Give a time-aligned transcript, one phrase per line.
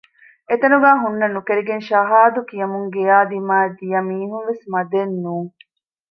[0.49, 5.51] އެތަނުގައި ހުންނަން ނުކެރިގެން ޝަހާދު ކިޔަމުން ގެޔާ ދިމާއަށް ދިޔަ މީހުންވެސް މަދެއް ނޫން